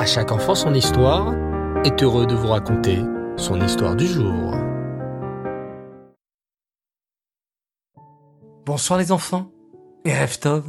À 0.00 0.06
chaque 0.06 0.32
enfant 0.32 0.54
son 0.54 0.72
histoire 0.72 1.34
est 1.84 2.02
heureux 2.02 2.26
de 2.26 2.34
vous 2.34 2.46
raconter 2.46 3.00
son 3.36 3.60
histoire 3.60 3.94
du 3.94 4.06
jour. 4.06 4.54
Bonsoir 8.64 8.98
les 8.98 9.12
enfants 9.12 9.52
et 10.06 10.18
Reftov. 10.18 10.64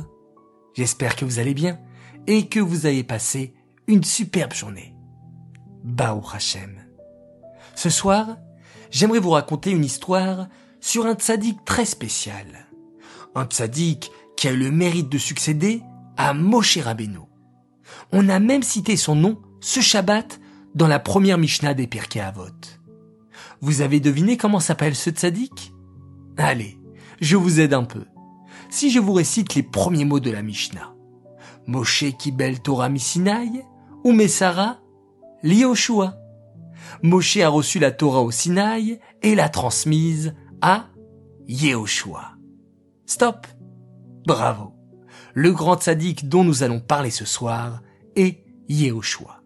J'espère 0.73 1.15
que 1.15 1.23
vous 1.23 1.39
allez 1.39 1.53
bien 1.53 1.79
et 2.27 2.49
que 2.49 2.59
vous 2.59 2.85
avez 2.85 3.05
passé 3.05 3.53
une 3.87 4.03
superbe 4.03 4.51
journée. 4.51 4.93
Bao 5.81 6.21
Hachem. 6.33 6.81
Ce 7.73 7.89
soir, 7.89 8.35
j'aimerais 8.89 9.19
vous 9.19 9.29
raconter 9.29 9.71
une 9.71 9.85
histoire 9.85 10.49
sur 10.81 11.05
un 11.05 11.13
tzaddik 11.13 11.63
très 11.63 11.85
spécial. 11.85 12.67
Un 13.33 13.45
tzaddik 13.45 14.11
qui 14.35 14.49
a 14.49 14.51
eu 14.51 14.57
le 14.57 14.71
mérite 14.71 15.07
de 15.07 15.17
succéder 15.17 15.83
à 16.17 16.33
Moshe 16.33 16.79
Rabbeinu. 16.79 17.30
On 18.11 18.29
a 18.29 18.39
même 18.39 18.63
cité 18.63 18.95
son 18.97 19.15
nom 19.15 19.41
ce 19.59 19.79
Shabbat 19.79 20.39
dans 20.75 20.87
la 20.87 20.99
première 20.99 21.37
Mishnah 21.37 21.73
des 21.73 21.87
Pirkei 21.87 22.19
Avot. 22.19 22.45
Vous 23.61 23.81
avez 23.81 23.99
deviné 23.99 24.37
comment 24.37 24.59
s'appelle 24.59 24.95
ce 24.95 25.09
tzaddik? 25.09 25.73
Allez, 26.37 26.79
je 27.19 27.35
vous 27.35 27.59
aide 27.59 27.73
un 27.73 27.83
peu. 27.83 28.05
Si 28.69 28.89
je 28.89 28.99
vous 28.99 29.13
récite 29.13 29.55
les 29.55 29.63
premiers 29.63 30.05
mots 30.05 30.19
de 30.19 30.31
la 30.31 30.41
Mishnah. 30.41 30.93
Moshe 31.67 32.05
Kibel 32.17 32.61
Torah 32.61 32.89
Misinaï 32.89 33.63
ou 34.03 34.13
Messara 34.13 34.79
Lioshua. 35.43 36.15
Moshe 37.03 37.37
a 37.37 37.49
reçu 37.49 37.79
la 37.79 37.91
Torah 37.91 38.21
au 38.21 38.31
Sinaï 38.31 38.99
et 39.21 39.35
l'a 39.35 39.49
transmise 39.49 40.33
à 40.61 40.87
Yehoshua. 41.47 42.33
Stop. 43.05 43.47
Bravo. 44.25 44.70
Le 45.33 45.51
grand 45.51 45.79
tzaddik 45.79 46.27
dont 46.27 46.43
nous 46.43 46.63
allons 46.63 46.79
parler 46.79 47.11
ce 47.11 47.25
soir 47.25 47.81
est 48.15 48.43
Yehoshua. 48.67 49.41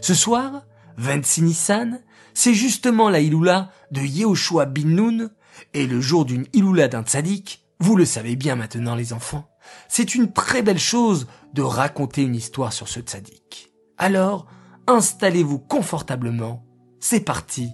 Ce 0.00 0.14
soir, 0.14 0.62
26 0.96 1.42
Nissan, 1.42 2.00
c'est 2.32 2.54
justement 2.54 3.10
la 3.10 3.20
Iloula 3.20 3.70
de 3.90 4.00
Yehoshua 4.00 4.66
bin 4.66 4.86
Nun, 4.86 5.30
et 5.72 5.86
le 5.86 6.00
jour 6.00 6.24
d'une 6.24 6.46
Iloula 6.52 6.88
d'un 6.88 7.02
tzaddik, 7.02 7.64
vous 7.80 7.96
le 7.96 8.04
savez 8.04 8.36
bien 8.36 8.56
maintenant 8.56 8.94
les 8.94 9.12
enfants, 9.12 9.48
c'est 9.88 10.14
une 10.14 10.32
très 10.32 10.62
belle 10.62 10.78
chose 10.78 11.26
de 11.52 11.62
raconter 11.62 12.22
une 12.22 12.34
histoire 12.34 12.72
sur 12.72 12.88
ce 12.88 13.00
tzaddik. 13.00 13.72
Alors, 13.98 14.46
installez-vous 14.86 15.58
confortablement, 15.58 16.64
c'est 17.00 17.20
parti 17.20 17.70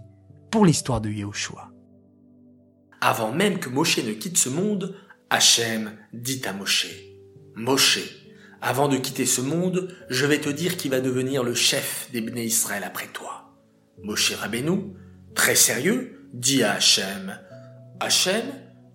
pour 0.51 0.67
l'histoire 0.67 1.01
de 1.01 1.11
Yehoshua. 1.11 1.71
Avant 3.01 3.33
même 3.33 3.59
que 3.59 3.71
Moshe 3.71 3.99
ne 3.99 4.13
quitte 4.13 4.37
ce 4.37 4.51
monde, 4.51 4.97
Hachem 5.31 5.97
dit 6.13 6.43
à 6.45 6.53
Moshe, 6.53 6.89
Moshe, 7.61 7.99
avant 8.63 8.89
de 8.89 8.97
quitter 8.97 9.27
ce 9.27 9.43
monde, 9.43 9.95
je 10.09 10.25
vais 10.25 10.41
te 10.41 10.49
dire 10.49 10.79
qui 10.79 10.89
va 10.89 11.03
devenir 11.03 11.43
le 11.43 11.55
chef 11.55 12.09
des 12.11 12.23
Bnei 12.23 12.47
Israël 12.47 12.85
après 12.85 13.09
toi. 13.09 13.55
Moshe 14.03 14.33
Rabbeinu, 14.33 14.95
très 15.35 15.55
sérieux, 15.55 16.27
dit 16.33 16.63
à 16.63 16.73
Hachem, 16.73 17.39
Hachem, 18.01 18.47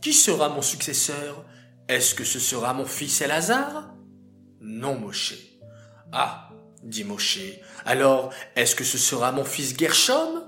qui 0.02 0.14
sera 0.14 0.50
mon 0.50 0.64
successeur? 0.64 1.46
Est-ce 1.88 2.16
que 2.16 2.24
ce 2.24 2.40
sera 2.40 2.74
mon 2.74 2.88
fils 2.88 3.22
Elazar? 3.22 3.94
Non, 4.62 4.98
Moshe. 4.98 5.36
Ah, 6.12 6.50
dit 6.82 7.04
Moshe, 7.04 7.38
alors 7.86 8.34
est-ce 8.56 8.76
que 8.76 8.84
ce 8.84 8.98
sera 8.98 9.32
mon 9.32 9.46
fils 9.46 9.78
Gershom? 9.78 10.44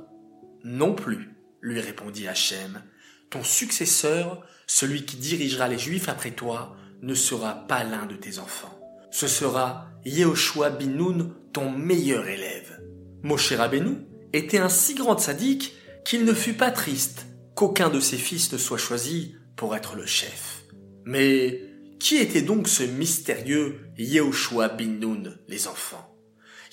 Non 0.64 0.96
plus, 0.96 1.36
lui 1.62 1.80
répondit 1.82 2.28
Hachem. 2.28 2.82
Ton 3.30 3.44
successeur, 3.44 4.44
celui 4.66 5.06
qui 5.06 5.18
dirigera 5.18 5.68
les 5.68 5.78
Juifs 5.78 6.10
après 6.10 6.32
toi, 6.32 6.76
ne 7.02 7.14
sera 7.14 7.68
pas 7.68 7.84
l'un 7.84 8.06
de 8.06 8.16
tes 8.16 8.40
enfants. 8.40 8.80
Ce 9.12 9.28
sera 9.28 9.88
Yehoshua 10.06 10.70
bin 10.70 10.88
Nun, 10.88 11.36
ton 11.54 11.72
meilleur 11.72 12.28
élève. 12.28 12.82
Moshe 13.24 13.54
Rabbeinu 13.54 14.06
était 14.34 14.60
un 14.60 14.70
si 14.70 14.96
grand 14.96 15.18
sadique 15.18 15.74
qu'il 16.06 16.26
ne 16.26 16.34
fut 16.34 16.54
pas 16.54 16.72
triste 16.72 17.26
qu'aucun 17.56 17.90
de 17.90 18.00
ses 18.00 18.18
fils 18.18 18.52
ne 18.54 18.58
soit 18.58 18.78
choisi 18.78 19.36
pour 19.56 19.76
être 19.76 19.96
le 19.96 20.06
chef. 20.06 20.64
Mais 21.06 21.62
qui 22.00 22.18
était 22.18 22.42
donc 22.42 22.68
ce 22.68 22.84
mystérieux 22.84 23.80
Yehoshua 23.98 24.70
bin 24.70 25.00
Nun, 25.00 25.36
les 25.48 25.68
enfants? 25.68 26.16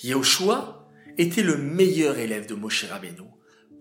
Yehoshua 0.03 0.87
était 1.17 1.43
le 1.43 1.57
meilleur 1.57 2.17
élève 2.17 2.47
de 2.47 2.55
Moshe 2.55 2.85
Rabbeinu. 2.85 3.29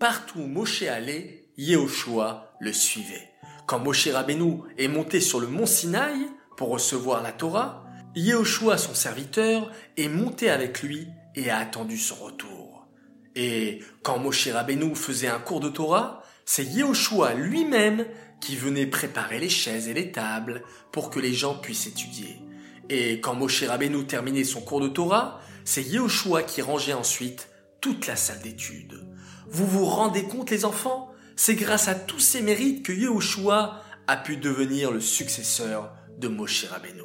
Partout 0.01 0.41
où 0.41 0.47
Moshe 0.47 0.83
allait, 0.83 1.49
Yehoshua 1.57 2.55
le 2.61 2.73
suivait. 2.73 3.31
Quand 3.67 3.79
Moshe 3.79 4.09
Rabbeinu 4.09 4.63
est 4.79 4.89
monté 4.89 5.21
sur 5.21 5.41
le 5.41 5.47
mont 5.47 5.67
Sinaï 5.67 6.27
pour 6.57 6.71
recevoir 6.71 7.23
la 7.23 7.33
Torah, 7.33 7.85
Yehoshua, 8.15 8.79
son 8.79 8.95
serviteur, 8.95 9.71
est 9.97 10.09
monté 10.09 10.51
avec 10.51 10.83
lui 10.83 11.09
et 11.35 11.51
a 11.51 11.59
attendu 11.59 11.99
son 11.99 12.15
retour. 12.17 12.87
Et 13.35 13.81
quand 14.03 14.19
Moshe 14.19 14.49
Rabbeinu 14.49 14.95
faisait 14.95 15.29
un 15.29 15.41
cours 15.41 15.61
de 15.61 15.69
Torah, 15.69 16.23
c'est 16.45 16.65
Yehoshua 16.65 17.35
lui-même 17.35 18.07
qui 18.41 18.55
venait 18.55 18.87
préparer 18.87 19.41
les 19.41 19.49
chaises 19.49 19.89
et 19.89 19.95
les 19.95 20.13
tables 20.13 20.63
pour 20.93 21.11
que 21.11 21.19
les 21.19 21.35
gens 21.35 21.55
puissent 21.57 21.87
étudier. 21.87 22.41
Et 22.89 23.21
quand 23.21 23.35
Moshe 23.35 23.65
Rabbeinu 23.65 24.07
terminait 24.07 24.45
son 24.45 24.61
cours 24.61 24.81
de 24.81 24.89
Torah, 24.89 25.41
c'est 25.65 25.83
Yehoshua 25.83 26.43
qui 26.43 26.63
rangeait 26.63 26.93
ensuite 26.93 27.49
toute 27.81 28.07
la 28.07 28.17
salle 28.17 28.43
d'études. 28.43 29.05
Vous 29.49 29.67
vous 29.67 29.87
rendez 29.87 30.25
compte 30.25 30.51
les 30.51 30.65
enfants? 30.65 31.11
C'est 31.37 31.55
grâce 31.57 31.89
à 31.89 31.95
tous 31.95 32.21
ces 32.21 32.43
mérites 32.43 32.85
que 32.85 32.93
Yehoshua 32.93 33.83
a 34.07 34.17
pu 34.17 34.37
devenir 34.37 34.93
le 34.93 35.01
successeur 35.01 35.93
de 36.19 36.29
Moshe 36.29 36.67
Rabbeinu. 36.67 37.03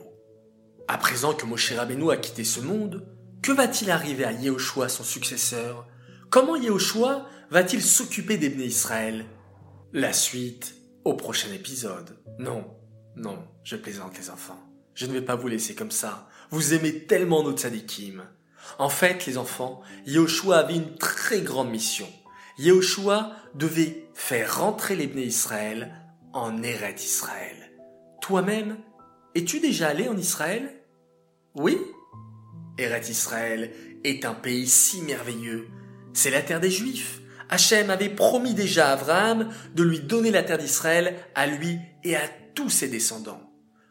À 0.87 0.97
présent 0.97 1.33
que 1.33 1.45
Moshe 1.45 1.73
Rabbeinu 1.73 2.11
a 2.11 2.17
quitté 2.17 2.43
ce 2.43 2.59
monde, 2.59 3.07
que 3.41 3.51
va-t-il 3.51 3.91
arriver 3.91 4.25
à 4.25 4.31
Yehoshua, 4.31 4.89
son 4.89 5.03
successeur? 5.03 5.87
Comment 6.29 6.55
Yehoshua 6.55 7.25
va-t-il 7.49 7.81
s'occuper 7.81 8.37
des 8.37 8.47
Israël? 8.65 9.25
La 9.93 10.13
suite 10.13 10.75
au 11.05 11.13
prochain 11.13 11.51
épisode. 11.53 12.17
Non, 12.37 12.65
non, 13.15 13.39
je 13.63 13.75
plaisante 13.75 14.17
les 14.17 14.29
enfants. 14.29 14.59
Je 14.93 15.05
ne 15.05 15.13
vais 15.13 15.21
pas 15.21 15.35
vous 15.35 15.47
laisser 15.47 15.75
comme 15.75 15.91
ça. 15.91 16.27
Vous 16.51 16.73
aimez 16.73 17.05
tellement 17.05 17.43
nos 17.43 17.53
tzadikim. 17.53 18.23
En 18.77 18.89
fait, 18.89 19.25
les 19.25 19.37
enfants, 19.37 19.81
Yehoshua 20.05 20.57
avait 20.57 20.75
une 20.75 20.95
très 20.95 21.41
grande 21.41 21.69
mission. 21.69 22.07
Yehoshua 22.57 23.31
devait 23.55 24.09
faire 24.13 24.59
rentrer 24.59 24.95
les 24.95 25.05
Israël 25.05 25.93
en 26.33 26.61
Eret 26.61 26.95
Israël. 26.95 27.71
Toi-même, 28.21 28.77
es-tu 29.35 29.59
déjà 29.59 29.89
allé 29.89 30.07
en 30.07 30.17
Israël? 30.17 30.83
Oui 31.55 31.77
Eret 32.77 33.09
Israël 33.09 33.71
est 34.03 34.25
un 34.25 34.33
pays 34.33 34.67
si 34.67 35.01
merveilleux. 35.01 35.67
C'est 36.13 36.31
la 36.31 36.41
terre 36.41 36.59
des 36.59 36.71
Juifs. 36.71 37.21
Hachem 37.49 37.89
avait 37.89 38.09
promis 38.09 38.53
déjà 38.53 38.89
à 38.89 38.93
Abraham 38.93 39.49
de 39.75 39.83
lui 39.83 39.99
donner 39.99 40.31
la 40.31 40.43
terre 40.43 40.57
d'Israël 40.57 41.15
à 41.35 41.47
lui 41.47 41.79
et 42.03 42.15
à 42.15 42.21
tous 42.55 42.69
ses 42.69 42.87
descendants. 42.87 43.41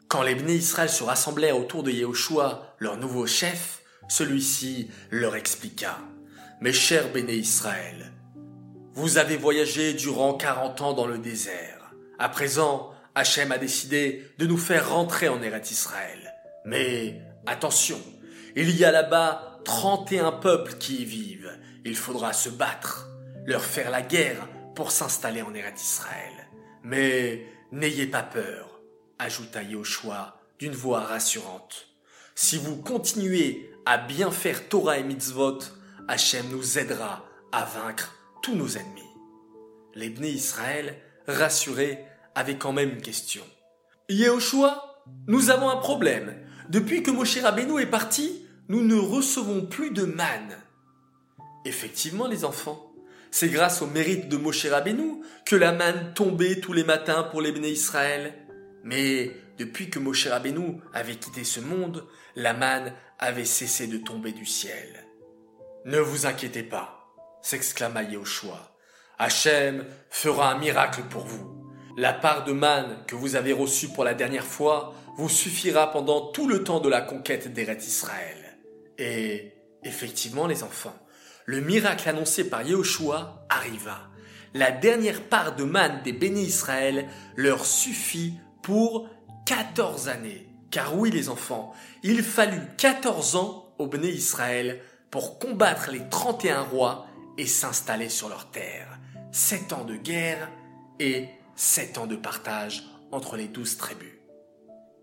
Quand 0.07 0.23
les 0.23 0.33
Bnei 0.33 0.55
Israël 0.55 0.89
se 0.89 1.03
rassemblèrent 1.03 1.57
autour 1.57 1.83
de 1.83 1.91
Yehoshua, 1.91 2.75
leur 2.79 2.97
nouveau 2.97 3.27
chef, 3.27 3.81
celui-ci 4.07 4.89
leur 5.11 5.35
expliqua 5.35 5.99
Mes 6.61 6.73
chers 6.73 7.11
Bnei 7.11 7.37
Israël, 7.37 8.13
vous 8.93 9.17
avez 9.17 9.37
voyagé 9.37 9.93
durant 9.93 10.33
quarante 10.33 10.81
ans 10.81 10.93
dans 10.93 11.05
le 11.05 11.19
désert. 11.19 11.93
À 12.17 12.27
présent, 12.27 12.91
Hachem 13.19 13.51
a 13.51 13.57
décidé 13.57 14.31
de 14.37 14.45
nous 14.45 14.57
faire 14.57 14.91
rentrer 14.91 15.27
en 15.27 15.41
Eretz 15.41 15.71
Israël. 15.71 16.33
Mais 16.63 17.21
attention, 17.45 18.01
il 18.55 18.73
y 18.77 18.85
a 18.85 18.91
là-bas 18.91 19.59
trente 19.65 20.13
et 20.13 20.19
un 20.19 20.31
peuples 20.31 20.75
qui 20.75 21.01
y 21.01 21.05
vivent. 21.05 21.51
Il 21.83 21.97
faudra 21.97 22.31
se 22.31 22.47
battre 22.47 23.09
leur 23.45 23.61
faire 23.61 23.91
la 23.91 24.01
guerre 24.01 24.47
pour 24.73 24.91
s'installer 24.91 25.41
en 25.41 25.53
Eretz 25.53 25.81
Israël. 25.81 26.47
Mais 26.83 27.45
n'ayez 27.73 28.07
pas 28.07 28.23
peur, 28.23 28.79
ajouta 29.19 29.63
Yoshua 29.63 30.39
d'une 30.57 30.71
voix 30.71 31.01
rassurante. 31.01 31.89
Si 32.35 32.57
vous 32.57 32.77
continuez 32.77 33.69
à 33.85 33.97
bien 33.97 34.31
faire 34.31 34.69
Torah 34.69 34.97
et 34.97 35.03
mitzvot, 35.03 35.59
Hachem 36.07 36.47
nous 36.51 36.79
aidera 36.79 37.25
à 37.51 37.65
vaincre 37.65 38.15
tous 38.41 38.55
nos 38.55 38.77
ennemis. 38.77 39.03
Les 39.93 40.07
Israël, 40.07 40.95
rassurés, 41.27 42.05
avaient 42.35 42.57
quand 42.57 42.73
même 42.73 42.91
une 42.91 43.01
question. 43.01 43.43
Yehoshua, 44.09 45.03
nous 45.27 45.49
avons 45.49 45.69
un 45.69 45.77
problème. 45.77 46.35
Depuis 46.69 47.03
que 47.03 47.11
Moshe 47.11 47.39
Rabbeinu 47.39 47.81
est 47.81 47.87
parti, 47.87 48.45
nous 48.67 48.83
ne 48.83 48.95
recevons 48.95 49.65
plus 49.65 49.91
de 49.91 50.03
manne. 50.03 50.57
Effectivement, 51.65 52.27
les 52.27 52.45
enfants, 52.45 52.93
c'est 53.31 53.49
grâce 53.49 53.81
au 53.81 53.87
mérite 53.87 54.29
de 54.29 54.37
Moshe 54.37 54.65
Rabbeinu 54.65 55.21
que 55.45 55.55
la 55.55 55.71
manne 55.71 56.13
tombait 56.13 56.59
tous 56.59 56.73
les 56.73 56.83
matins 56.83 57.23
pour 57.23 57.41
les 57.41 57.51
Israël. 57.69 58.33
Mais 58.83 59.31
depuis 59.57 59.89
que 59.89 59.99
Moshe 59.99 60.27
Rabbeinu 60.27 60.79
avait 60.93 61.15
quitté 61.15 61.43
ce 61.43 61.59
monde, 61.59 62.07
la 62.35 62.53
manne 62.53 62.93
avait 63.19 63.45
cessé 63.45 63.87
de 63.87 63.97
tomber 63.97 64.31
du 64.31 64.45
ciel. 64.45 65.05
Ne 65.85 65.99
vous 65.99 66.25
inquiétez 66.25 66.63
pas, 66.63 67.11
s'exclama 67.41 68.03
Yehoshua. 68.03 68.75
Hachem 69.17 69.85
fera 70.09 70.51
un 70.51 70.59
miracle 70.59 71.03
pour 71.09 71.25
vous. 71.25 71.68
La 71.99 72.13
part 72.13 72.45
de 72.45 72.53
manne 72.53 72.97
que 73.07 73.15
vous 73.15 73.35
avez 73.35 73.51
reçue 73.51 73.89
pour 73.89 74.05
la 74.05 74.13
dernière 74.13 74.45
fois 74.45 74.93
vous 75.17 75.27
suffira 75.27 75.91
pendant 75.91 76.31
tout 76.31 76.47
le 76.47 76.63
temps 76.63 76.79
de 76.79 76.87
la 76.87 77.01
conquête 77.01 77.51
d'Eret 77.51 77.77
Israël. 77.77 78.57
Et 78.97 79.59
Effectivement, 79.83 80.47
les 80.47 80.63
enfants, 80.63 80.95
le 81.45 81.61
miracle 81.61 82.09
annoncé 82.09 82.49
par 82.49 82.63
Yehoshua 82.63 83.45
arriva. 83.49 84.09
La 84.53 84.71
dernière 84.71 85.21
part 85.21 85.55
de 85.55 85.63
manne 85.63 86.01
des 86.03 86.11
bénis 86.11 86.43
Israël 86.43 87.07
leur 87.35 87.65
suffit 87.65 88.33
pour 88.61 89.09
14 89.45 90.09
années. 90.09 90.49
Car 90.69 90.97
oui, 90.97 91.11
les 91.11 91.29
enfants, 91.29 91.73
il 92.03 92.23
fallut 92.23 92.61
14 92.77 93.35
ans 93.35 93.73
aux 93.77 93.87
bénis 93.87 94.09
Israël 94.09 94.81
pour 95.11 95.39
combattre 95.39 95.91
les 95.91 96.07
31 96.09 96.61
rois 96.61 97.07
et 97.37 97.45
s'installer 97.45 98.09
sur 98.09 98.27
leur 98.29 98.51
terre. 98.51 98.99
7 99.31 99.73
ans 99.73 99.85
de 99.85 99.95
guerre 99.95 100.51
et 100.99 101.29
7 101.59 101.97
ans 101.97 102.07
de 102.07 102.15
partage 102.15 102.85
entre 103.11 103.35
les 103.35 103.49
douze 103.49 103.75
tribus. 103.75 104.13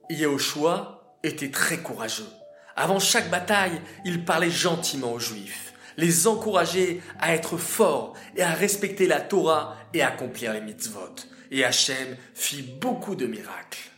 Yehoshua 0.09 1.19
était 1.23 1.51
très 1.51 1.77
courageux. 1.77 2.29
Avant 2.77 2.99
chaque 2.99 3.31
bataille, 3.31 3.79
il 4.07 4.25
parlait 4.25 4.51
gentiment 4.51 5.13
aux 5.13 5.19
Juifs, 5.19 5.75
les 5.99 6.27
encourageait 6.27 7.03
à 7.21 7.35
être 7.35 7.59
forts 7.59 8.15
et 8.37 8.43
à 8.43 8.55
respecter 8.55 9.07
la 9.07 9.21
Torah 9.21 9.77
et 9.93 10.01
accomplir 10.01 10.55
les 10.55 10.63
mitzvot. 10.63 11.17
Et 11.51 11.63
Hachem 11.63 12.17
fit 12.33 12.63
beaucoup 12.63 13.17
de 13.17 13.27
miracles. 13.27 13.91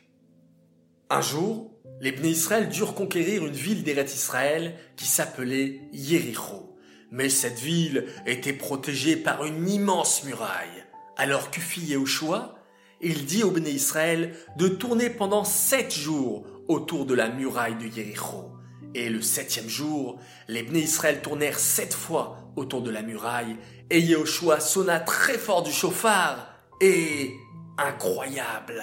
Un 1.11 1.21
jour, 1.21 1.71
les 2.01 2.11
Bnei 2.11 2.33
Israël 2.33 2.69
durent 2.69 2.97
conquérir 2.97 3.47
une 3.47 3.53
ville 3.53 3.85
d'Eretz 3.85 4.13
Israël 4.13 4.75
qui 4.97 5.07
s'appelait 5.07 5.81
Yericho. 5.93 6.77
Mais 7.13 7.29
cette 7.29 7.61
ville 7.61 8.07
était 8.27 8.53
protégée 8.53 9.15
par 9.15 9.45
une 9.45 9.69
immense 9.69 10.25
muraille. 10.25 10.88
Alors 11.21 11.51
que 11.51 11.61
fit 11.61 11.81
Yehoshua 11.81 12.55
Il 13.01 13.27
dit 13.27 13.43
aux 13.43 13.51
Bnei 13.51 13.73
Israël 13.73 14.37
de 14.57 14.69
tourner 14.69 15.11
pendant 15.11 15.43
sept 15.43 15.93
jours 15.93 16.47
autour 16.69 17.07
de 17.07 17.15
la 17.15 17.29
muraille 17.29 17.75
de 17.75 17.87
Yericho. 17.87 18.53
Et 18.95 19.11
le 19.11 19.21
septième 19.21 19.69
jour, 19.69 20.21
les 20.47 20.63
Bnei 20.63 20.83
Israël 20.83 21.21
tournèrent 21.21 21.59
sept 21.59 21.93
fois 21.93 22.53
autour 22.55 22.83
de 22.83 22.91
la 22.91 23.03
muraille, 23.03 23.57
et 23.91 24.01
Yehoshua 24.01 24.61
sonna 24.61 25.01
très 25.01 25.39
fort 25.39 25.63
du 25.63 25.73
chauffard, 25.73 26.55
et, 26.81 27.33
incroyable, 27.77 28.83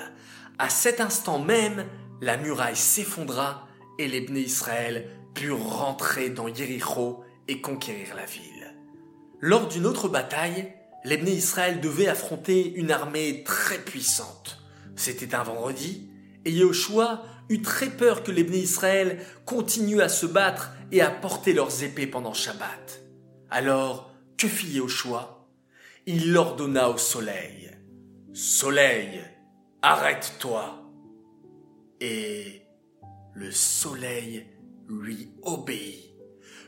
à 0.60 0.70
cet 0.70 1.00
instant 1.00 1.40
même, 1.40 1.86
la 2.22 2.38
muraille 2.38 2.76
s'effondra, 2.76 3.68
et 3.98 4.08
les 4.08 4.22
Bnei 4.22 4.42
Israël 4.42 5.10
purent 5.34 5.78
rentrer 5.78 6.30
dans 6.30 6.50
Yericho 6.50 7.24
et 7.48 7.62
conquérir 7.62 8.16
la 8.16 8.26
ville. 8.26 8.76
Lors 9.40 9.68
d'une 9.68 9.86
autre 9.86 10.10
bataille, 10.10 10.74
les 11.06 11.18
Bnei 11.18 11.36
Israël 11.36 11.80
devaient 11.80 12.08
affronter 12.08 12.74
une 12.74 12.92
armée 12.92 13.44
très 13.44 13.78
puissante. 13.78 14.60
C'était 14.96 15.36
un 15.36 15.44
vendredi, 15.44 16.10
et 16.46 16.52
Yehoshua 16.52 17.24
eut 17.50 17.62
très 17.62 17.90
peur 17.90 18.24
que 18.24 18.32
les 18.32 18.44
Bnei 18.44 18.60
Israël 18.60 19.20
continuent 19.46 20.02
à 20.02 20.10
se 20.10 20.26
battre 20.26 20.72
et 20.92 21.02
à 21.02 21.12
porter 21.12 21.54
leurs 21.54 21.84
épées 21.84 22.08
pendant 22.08 22.34
Shabbat. 22.34 23.02
Alors, 23.50 24.12
que 24.38 24.48
fit 24.48 24.68
Yehoshua? 24.68 25.48
Il 26.08 26.36
ordonna 26.36 26.90
au 26.90 26.98
soleil, 26.98 27.72
Soleil, 28.36 29.22
arrête-toi. 29.82 30.84
Et 32.02 32.64
le 33.34 33.50
soleil 33.50 34.46
lui 34.90 35.30
obéit. 35.42 36.12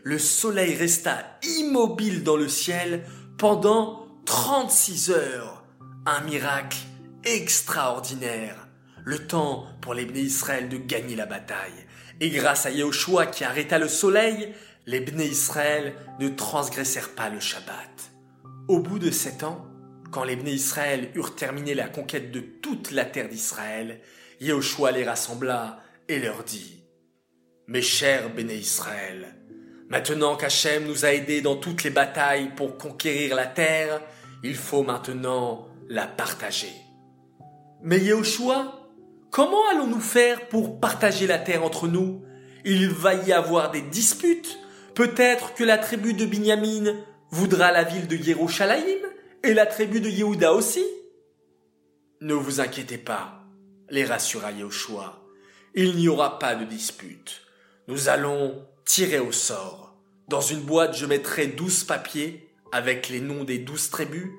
Le 0.03 0.17
soleil 0.17 0.75
resta 0.75 1.37
immobile 1.59 2.23
dans 2.23 2.37
le 2.37 2.47
ciel 2.47 3.03
pendant 3.37 4.06
36 4.27 5.11
heures. 5.11 5.63
Un 6.05 6.19
miracle 6.19 6.77
extraordinaire 7.23 8.67
le 9.05 9.25
temps 9.25 9.65
pour 9.79 9.93
les 9.93 10.05
Bnei 10.05 10.23
Israël 10.23 10.67
de 10.67 10.75
gagner 10.75 11.15
la 11.15 11.25
bataille. 11.25 11.85
Et 12.19 12.29
grâce 12.29 12.65
à 12.65 12.71
Yahushua 12.71 13.27
qui 13.27 13.45
arrêta 13.45 13.79
le 13.79 13.87
soleil, 13.87 14.53
les 14.85 14.99
Bnei 14.99 15.27
Israël 15.27 15.95
ne 16.19 16.27
transgressèrent 16.27 17.15
pas 17.15 17.29
le 17.29 17.39
Shabbat. 17.39 18.11
Au 18.67 18.81
bout 18.81 18.99
de 18.99 19.11
sept 19.11 19.43
ans, 19.43 19.65
quand 20.11 20.25
les 20.25 20.35
Bnei 20.35 20.55
Israël 20.55 21.09
eurent 21.15 21.35
terminé 21.35 21.73
la 21.73 21.87
conquête 21.87 22.29
de 22.29 22.41
toute 22.41 22.91
la 22.91 23.05
terre 23.05 23.29
d'Israël, 23.29 24.01
Yahushua 24.41 24.91
les 24.91 25.05
rassembla 25.05 25.79
et 26.09 26.19
leur 26.19 26.43
dit 26.43 26.83
Mes 27.67 27.81
chers 27.81 28.29
Bnei 28.29 28.57
Israël, 28.57 29.37
maintenant 29.87 30.35
qu'Hachem 30.35 30.85
nous 30.85 31.05
a 31.05 31.13
aidés 31.13 31.39
dans 31.39 31.55
toutes 31.55 31.85
les 31.85 31.91
batailles 31.91 32.51
pour 32.57 32.77
conquérir 32.77 33.33
la 33.33 33.45
terre, 33.45 34.01
il 34.43 34.55
faut 34.55 34.83
maintenant 34.83 35.67
la 35.89 36.07
partager. 36.07 36.73
Mais 37.81 37.99
Yahushua 37.99 38.77
Comment 39.29 39.67
allons-nous 39.69 39.99
faire 39.99 40.47
pour 40.47 40.79
partager 40.79 41.27
la 41.27 41.37
terre 41.37 41.63
entre 41.63 41.87
nous? 41.87 42.23
Il 42.65 42.89
va 42.89 43.13
y 43.13 43.31
avoir 43.31 43.71
des 43.71 43.81
disputes. 43.81 44.57
Peut-être 44.95 45.53
que 45.53 45.63
la 45.63 45.77
tribu 45.77 46.13
de 46.13 46.25
Binyamin 46.25 46.95
voudra 47.29 47.71
la 47.71 47.83
ville 47.83 48.07
de 48.07 48.15
Yerushalayim 48.15 49.05
et 49.43 49.53
la 49.53 49.65
tribu 49.65 50.01
de 50.01 50.09
Yehuda 50.09 50.53
aussi. 50.53 50.83
Ne 52.21 52.33
vous 52.33 52.61
inquiétez 52.61 52.97
pas, 52.97 53.43
les 53.89 54.05
rassura 54.05 54.51
Yehoshua. 54.51 55.21
Il 55.75 55.97
n'y 55.97 56.07
aura 56.07 56.39
pas 56.39 56.55
de 56.55 56.65
dispute. 56.65 57.41
Nous 57.87 58.09
allons 58.09 58.65
tirer 58.85 59.19
au 59.19 59.31
sort. 59.31 59.95
Dans 60.29 60.41
une 60.41 60.61
boîte, 60.61 60.97
je 60.97 61.05
mettrai 61.05 61.47
douze 61.47 61.83
papiers 61.83 62.46
avec 62.71 63.09
les 63.09 63.21
noms 63.21 63.43
des 63.43 63.59
douze 63.59 63.89
tribus 63.89 64.31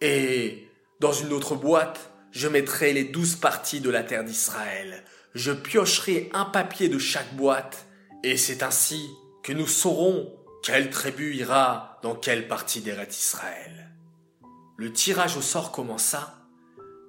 et 0.00 0.68
dans 1.00 1.12
une 1.12 1.32
autre 1.32 1.54
boîte, 1.54 2.12
je 2.30 2.48
mettrai 2.48 2.92
les 2.92 3.04
douze 3.04 3.36
parties 3.36 3.80
de 3.80 3.90
la 3.90 4.02
terre 4.02 4.24
d'Israël. 4.24 5.04
Je 5.34 5.52
piocherai 5.52 6.30
un 6.32 6.44
papier 6.44 6.88
de 6.88 6.98
chaque 6.98 7.34
boîte, 7.34 7.86
et 8.22 8.36
c'est 8.36 8.62
ainsi 8.62 9.08
que 9.42 9.52
nous 9.52 9.66
saurons 9.66 10.34
quelle 10.62 10.90
tribu 10.90 11.34
ira 11.34 11.98
dans 12.02 12.14
quelle 12.14 12.48
partie 12.48 12.80
d'Eretz 12.80 13.18
Israël. 13.18 13.90
Le 14.76 14.92
tirage 14.92 15.36
au 15.36 15.42
sort 15.42 15.72
commença. 15.72 16.34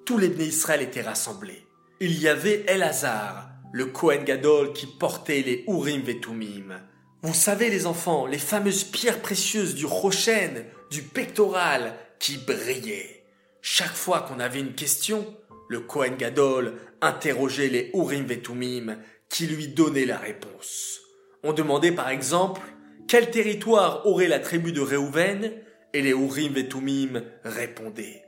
Tous 0.06 0.18
les 0.18 0.30
Bnei 0.30 0.48
Israël 0.48 0.82
étaient 0.82 1.02
rassemblés. 1.02 1.68
Il 2.00 2.22
y 2.22 2.28
avait 2.28 2.64
Elazar, 2.68 3.50
le 3.74 3.88
Kohen 3.88 4.24
Gadol 4.24 4.72
qui 4.74 4.86
portait 4.86 5.42
les 5.42 5.66
Urim 5.68 6.02
Vetumim. 6.02 6.82
Vous 7.24 7.34
savez 7.34 7.70
les 7.70 7.88
enfants, 7.88 8.28
les 8.28 8.38
fameuses 8.38 8.84
pierres 8.84 9.22
précieuses 9.22 9.74
du 9.74 9.86
Rochen, 9.86 10.66
du 10.92 11.02
pectoral, 11.02 11.96
qui 12.20 12.38
brillaient. 12.38 13.24
Chaque 13.62 13.96
fois 13.96 14.22
qu'on 14.22 14.40
avait 14.40 14.60
une 14.60 14.76
question, 14.76 15.26
le 15.68 15.80
Kohen 15.80 16.16
Gadol 16.16 16.76
interrogeait 17.02 17.70
les 17.70 17.92
Urim 17.96 18.26
Vetumim 18.26 18.98
qui 19.30 19.48
lui 19.48 19.68
donnaient 19.68 20.06
la 20.06 20.18
réponse. 20.18 21.00
On 21.44 21.54
demandait 21.54 21.92
par 21.92 22.10
exemple 22.10 22.62
quel 23.08 23.32
territoire 23.32 24.06
aurait 24.06 24.28
la 24.28 24.40
tribu 24.40 24.72
de 24.72 24.82
Réhouven 24.82 25.54
et 25.94 26.02
les 26.02 26.12
Urim 26.12 26.54
Vetumim 26.54 27.24
répondaient. 27.44 28.24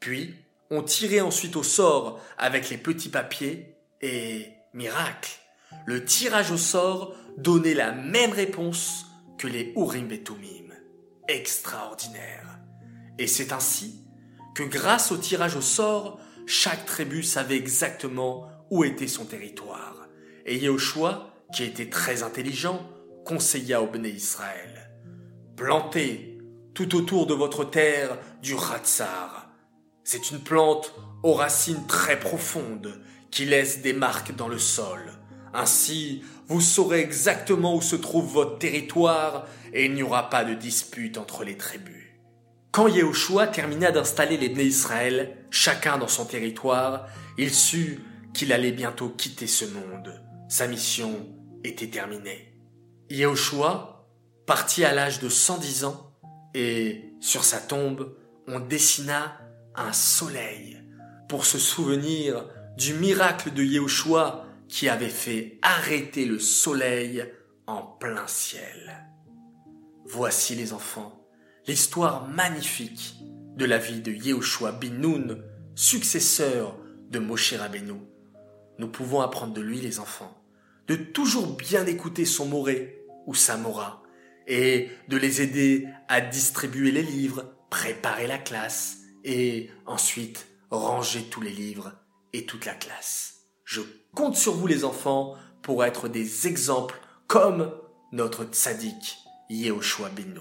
Puis, 0.00 0.34
on 0.70 0.82
tirait 0.82 1.20
ensuite 1.20 1.56
au 1.56 1.62
sort 1.62 2.20
avec 2.36 2.68
les 2.68 2.76
petits 2.76 3.08
papiers 3.08 3.74
et, 4.02 4.48
miracle, 4.74 5.32
le 5.86 6.04
tirage 6.04 6.50
au 6.50 6.56
sort 6.56 7.14
donnait 7.38 7.74
la 7.74 7.92
même 7.92 8.32
réponse 8.32 9.06
que 9.38 9.46
les 9.46 9.72
Urim 9.76 10.08
Vetumim. 10.08 10.72
Extraordinaire. 11.28 12.58
Et 13.18 13.26
c'est 13.26 13.52
ainsi 13.52 14.04
que 14.54 14.62
grâce 14.62 15.10
au 15.12 15.16
tirage 15.16 15.56
au 15.56 15.60
sort, 15.60 16.20
chaque 16.46 16.84
tribu 16.84 17.22
savait 17.22 17.56
exactement 17.56 18.48
où 18.70 18.84
était 18.84 19.08
son 19.08 19.24
territoire. 19.24 20.06
Et 20.46 20.56
Yehoshua, 20.56 21.30
qui 21.54 21.64
était 21.64 21.88
très 21.88 22.22
intelligent, 22.22 22.88
conseilla 23.24 23.80
au 23.80 23.86
Bnei 23.86 24.10
Israël. 24.10 24.90
Plantez 25.56 26.38
tout 26.74 26.96
autour 26.96 27.26
de 27.26 27.34
votre 27.34 27.64
terre 27.64 28.18
du 28.42 28.54
ratsar. 28.54 29.48
C'est 30.02 30.30
une 30.30 30.40
plante 30.40 30.94
aux 31.22 31.32
racines 31.32 31.86
très 31.86 32.18
profondes 32.18 33.00
qui 33.30 33.46
laisse 33.46 33.80
des 33.80 33.92
marques 33.92 34.34
dans 34.36 34.48
le 34.48 34.58
sol. 34.58 35.00
Ainsi, 35.54 36.22
vous 36.48 36.60
saurez 36.60 37.00
exactement 37.00 37.76
où 37.76 37.80
se 37.80 37.96
trouve 37.96 38.26
votre 38.26 38.58
territoire 38.58 39.46
et 39.72 39.86
il 39.86 39.94
n'y 39.94 40.02
aura 40.02 40.28
pas 40.28 40.44
de 40.44 40.54
dispute 40.54 41.16
entre 41.16 41.44
les 41.44 41.56
tribus. 41.56 41.94
Quand 42.72 42.88
Yehoshua 42.88 43.46
termina 43.46 43.92
d'installer 43.92 44.36
les 44.36 44.48
Bnei 44.48 44.66
Israël, 44.66 45.36
chacun 45.50 45.96
dans 45.96 46.08
son 46.08 46.24
territoire, 46.24 47.06
il 47.38 47.54
sut 47.54 48.00
qu'il 48.34 48.52
allait 48.52 48.72
bientôt 48.72 49.08
quitter 49.10 49.46
ce 49.46 49.64
monde. 49.64 50.20
Sa 50.48 50.66
mission 50.66 51.28
était 51.62 51.88
terminée. 51.88 52.52
Yehoshua 53.10 54.08
partit 54.46 54.84
à 54.84 54.92
l'âge 54.92 55.20
de 55.20 55.28
110 55.28 55.84
ans 55.84 56.10
et 56.52 57.12
sur 57.20 57.44
sa 57.44 57.58
tombe, 57.58 58.16
on 58.48 58.58
dessina 58.58 59.38
un 59.76 59.92
soleil 59.92 60.82
pour 61.28 61.46
se 61.46 61.58
souvenir 61.58 62.44
du 62.76 62.94
miracle 62.94 63.52
de 63.52 63.62
Yehoshua 63.62 64.46
qui 64.68 64.88
avait 64.88 65.08
fait 65.08 65.58
arrêter 65.62 66.24
le 66.24 66.38
soleil 66.38 67.24
en 67.66 67.82
plein 67.82 68.26
ciel. 68.26 69.08
Voici 70.04 70.54
les 70.54 70.72
enfants 70.72 71.24
l'histoire 71.66 72.28
magnifique 72.28 73.16
de 73.56 73.64
la 73.64 73.78
vie 73.78 74.00
de 74.00 74.12
Yehoshua 74.12 74.72
bin 74.72 74.90
Nun, 74.90 75.38
successeur 75.74 76.76
de 77.10 77.18
Moshe 77.18 77.54
Rabbeinu. 77.54 78.00
Nous 78.78 78.88
pouvons 78.88 79.20
apprendre 79.20 79.54
de 79.54 79.60
lui, 79.60 79.80
les 79.80 80.00
enfants, 80.00 80.36
de 80.88 80.96
toujours 80.96 81.56
bien 81.56 81.86
écouter 81.86 82.24
son 82.24 82.46
moré 82.46 83.00
ou 83.26 83.34
sa 83.34 83.56
mora, 83.56 84.02
et 84.46 84.90
de 85.08 85.16
les 85.16 85.40
aider 85.40 85.88
à 86.08 86.20
distribuer 86.20 86.90
les 86.90 87.02
livres, 87.02 87.54
préparer 87.70 88.26
la 88.26 88.38
classe 88.38 88.98
et 89.24 89.70
ensuite 89.86 90.46
ranger 90.70 91.22
tous 91.30 91.40
les 91.40 91.52
livres 91.52 91.92
et 92.32 92.44
toute 92.44 92.66
la 92.66 92.74
classe. 92.74 93.33
Je 93.64 93.80
compte 94.14 94.36
sur 94.36 94.54
vous 94.54 94.66
les 94.66 94.84
enfants 94.84 95.34
pour 95.62 95.84
être 95.84 96.08
des 96.08 96.46
exemples 96.46 97.00
comme 97.26 97.72
notre 98.12 98.44
tzaddik 98.44 99.16
Yehoshua 99.48 100.10
Ben. 100.10 100.38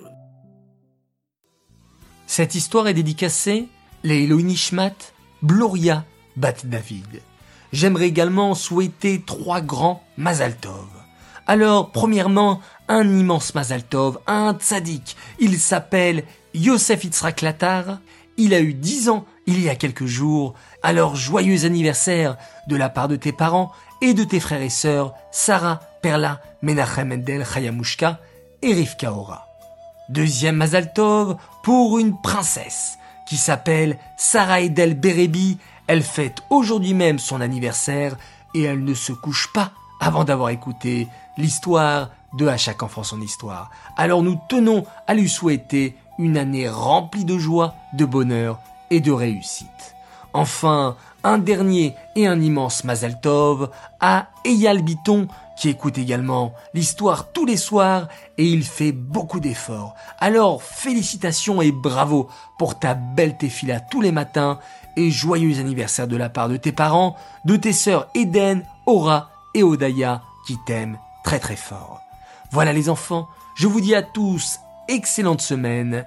Cette 2.28 2.56
histoire 2.56 2.88
est 2.90 2.94
dédicacée 2.94 3.70
les 4.04 4.28
Nishmat, 4.28 4.96
Gloria 5.44 6.04
Bat 6.36 6.66
David. 6.66 7.22
J'aimerais 7.72 8.08
également 8.08 8.56
souhaiter 8.56 9.24
trois 9.26 9.62
grands 9.62 10.04
Mazal 10.18 10.58
Tov. 10.58 10.88
Alors, 11.48 11.92
premièrement, 11.92 12.60
un 12.90 13.08
immense 13.08 13.56
Mazal 13.56 13.84
Tov, 13.84 14.20
un 14.28 14.54
tzaddik. 14.54 15.16
Il 15.40 15.58
s'appelle 15.60 16.26
Yosef 16.54 17.06
Itzrak 17.06 17.42
Latar. 17.42 18.00
Il 18.38 18.54
a 18.54 18.60
eu 18.60 18.74
dix 18.74 19.10
ans 19.10 19.26
il 19.46 19.62
y 19.62 19.70
a 19.70 19.76
quelques 19.76 20.06
jours. 20.06 20.54
Alors, 20.82 21.16
joyeux 21.16 21.66
anniversaire 21.66 22.38
de 22.68 22.76
la 22.76 22.90
part 22.90 23.08
de 23.08 23.16
tes 23.16 23.32
parents 23.32 23.72
et 24.02 24.14
de 24.14 24.24
tes 24.24 24.40
frères 24.40 24.62
et 24.62 24.70
sœurs, 24.70 25.14
Sarah, 25.32 25.80
Perla, 26.02 26.42
Menachem 26.62 27.10
Mendel, 27.10 27.46
Chayamushka 27.46 28.20
et 28.62 28.74
Rivka 28.74 29.14
Ora. 29.14 29.48
Deuxième 30.10 30.58
Mazal 30.58 30.94
Tov 30.94 31.38
pour 31.64 32.00
une 32.00 32.20
princesse 32.22 32.98
qui 33.28 33.38
s'appelle 33.38 33.98
Sarah 34.18 34.62
Edel 34.62 35.00
Berebi. 35.00 35.58
Elle 35.88 36.04
fête 36.04 36.44
aujourd'hui 36.50 36.94
même 36.94 37.20
son 37.20 37.42
anniversaire 37.42 38.16
et 38.54 38.64
elle 38.64 38.84
ne 38.84 38.94
se 38.94 39.14
couche 39.14 39.52
pas 39.54 39.72
avant 40.00 40.24
d'avoir 40.24 40.50
écouté 40.50 41.08
l'histoire 41.38 42.10
de 42.34 42.48
À 42.48 42.58
chaque 42.58 42.82
enfant 42.82 43.04
son 43.04 43.22
histoire. 43.22 43.70
Alors 43.96 44.24
nous 44.24 44.40
tenons 44.50 44.86
à 45.08 45.14
lui 45.14 45.30
souhaiter 45.30 45.96
une 46.18 46.38
année 46.38 46.70
remplie 46.70 47.26
de 47.26 47.38
joie, 47.38 47.76
de 47.94 48.06
bonheur 48.06 48.60
et 48.90 49.00
de 49.00 49.12
réussite. 49.12 49.96
Enfin, 50.34 50.96
un 51.24 51.38
dernier 51.38 51.96
et 52.16 52.28
un 52.28 52.42
immense 52.42 52.84
Mazal 52.84 53.20
Tov 53.22 53.70
à 54.00 54.28
Eyal 54.44 54.82
Biton 54.82 55.28
qui 55.56 55.70
écoute 55.70 55.98
également 55.98 56.54
l'histoire 56.74 57.32
tous 57.32 57.46
les 57.46 57.58
soirs 57.58 58.08
et 58.38 58.46
il 58.46 58.64
fait 58.64 58.92
beaucoup 58.92 59.40
d'efforts. 59.40 59.96
Alors 60.20 60.64
félicitations 60.64 61.62
et 61.62 61.72
bravo 61.72 62.28
pour 62.58 62.80
ta 62.80 62.96
belle 62.96 63.38
téfila 63.38 63.80
tous 63.80 64.02
les 64.02 64.12
matins 64.12 64.60
et 64.98 65.12
joyeux 65.12 65.60
anniversaire 65.60 66.08
de 66.08 66.18
la 66.18 66.30
part 66.30 66.50
de 66.50 66.58
tes 66.58 66.72
parents, 66.72 67.16
de 67.46 67.56
tes 67.56 67.74
sœurs 67.74 68.08
Eden, 68.16 68.64
Aura 68.86 69.30
et 69.54 69.64
Odaya 69.64 70.24
qui 70.46 70.58
t'aiment 70.66 70.98
très 71.24 71.40
très 71.40 71.56
fort. 71.56 72.02
Voilà 72.52 72.74
les 72.74 72.90
enfants, 72.90 73.30
je 73.56 73.68
vous 73.68 73.82
dis 73.82 73.96
à 73.96 74.02
tous 74.02 74.60
excellente 74.88 75.42
semaine, 75.42 76.06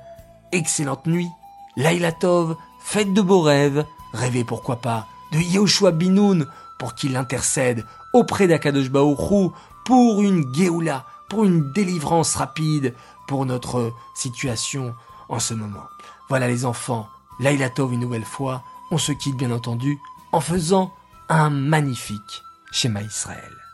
excellente 0.52 1.06
nuit, 1.06 1.28
Laila 1.76 2.12
Tov, 2.12 2.56
faites 2.80 3.12
de 3.12 3.20
beaux 3.20 3.42
rêves, 3.42 3.84
rêvez 4.12 4.44
pourquoi 4.44 4.80
pas 4.80 5.06
de 5.32 5.38
Yoshua 5.38 5.90
Binoun 5.90 6.46
pour 6.78 6.94
qu'il 6.94 7.16
intercède 7.16 7.84
auprès 8.12 8.46
d'Akadosh 8.46 8.90
Baoru 8.90 9.50
pour 9.84 10.22
une 10.22 10.52
Géoula, 10.54 11.04
pour 11.28 11.44
une 11.44 11.72
délivrance 11.72 12.36
rapide 12.36 12.94
pour 13.26 13.44
notre 13.46 13.92
situation 14.14 14.94
en 15.28 15.40
ce 15.40 15.54
moment. 15.54 15.84
Voilà 16.28 16.48
les 16.48 16.64
enfants, 16.64 17.08
Laila 17.40 17.70
Tov 17.70 17.92
une 17.92 18.00
nouvelle 18.00 18.24
fois, 18.24 18.62
on 18.90 18.98
se 18.98 19.12
quitte 19.12 19.36
bien 19.36 19.50
entendu 19.50 19.98
en 20.32 20.40
faisant 20.40 20.92
un 21.28 21.50
magnifique 21.50 22.42
schéma 22.70 23.02
Israël. 23.02 23.65